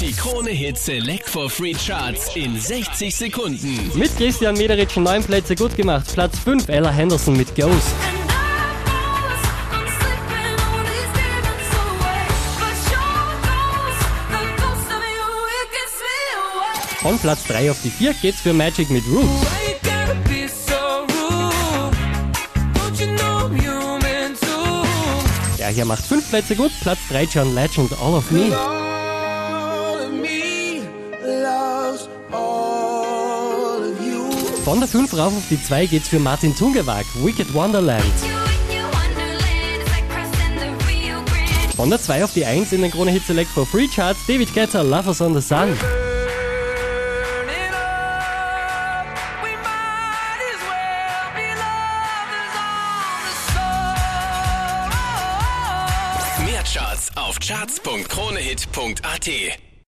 [0.00, 3.90] Die Krone Hit Select for Free Charts in 60 Sekunden.
[3.94, 6.06] Mit Christian Mederitsch neun Plätze gut gemacht.
[6.14, 7.88] Platz 5 Ella Henderson mit Ghost.
[17.02, 19.46] Von Platz 3 auf die 4 geht's für Magic mit Roots.
[25.58, 26.70] Ja, hier macht 5 Plätze gut.
[26.82, 28.56] Platz 3 John Legend, All of Me.
[34.64, 38.04] Von der 5 rauf auf die 2 geht's für Martin Zungewag, Wicked Wonderland.
[41.74, 44.52] Von der 2 auf die 1 in den Krone Hit Select for Free Charts, David
[44.52, 45.68] Guetta, Lovers on the Sun.
[56.44, 59.67] Mehr Charts auf charts.kronehit.at.